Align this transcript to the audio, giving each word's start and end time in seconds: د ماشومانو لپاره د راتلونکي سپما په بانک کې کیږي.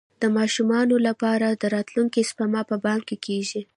د 0.21 0.23
ماشومانو 0.37 0.95
لپاره 1.07 1.47
د 1.61 1.63
راتلونکي 1.75 2.21
سپما 2.29 2.61
په 2.69 2.75
بانک 2.85 3.03
کې 3.09 3.17
کیږي. 3.25 3.61